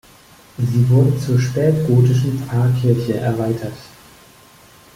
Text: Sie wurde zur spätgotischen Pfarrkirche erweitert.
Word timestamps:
Sie 0.57 0.89
wurde 0.89 1.15
zur 1.19 1.39
spätgotischen 1.39 2.39
Pfarrkirche 2.39 3.19
erweitert. 3.19 3.77